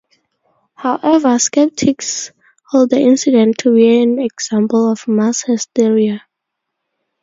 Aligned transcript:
However, 0.73 1.37
skeptics 1.37 2.31
hold 2.67 2.89
the 2.89 2.97
incident 2.99 3.59
to 3.59 3.75
be 3.75 4.01
an 4.01 4.17
example 4.17 4.91
of 4.91 5.07
mass 5.07 5.43
hysteria. 5.43 6.23